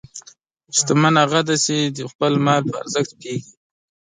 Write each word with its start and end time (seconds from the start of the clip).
شتمن 0.77 1.15
هغه 1.23 1.41
دی 1.47 1.57
چې 1.65 1.75
د 1.97 1.99
خپل 2.11 2.33
مال 2.45 2.61
په 2.69 2.75
ارزښت 2.81 3.11
پوهېږي. 3.19 3.51